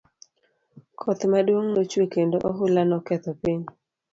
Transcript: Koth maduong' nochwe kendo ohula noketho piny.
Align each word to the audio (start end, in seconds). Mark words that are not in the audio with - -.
Koth 0.99 1.23
maduong' 1.31 1.71
nochwe 1.73 2.03
kendo 2.13 2.35
ohula 2.49 2.81
noketho 2.89 3.31
piny. 3.41 3.63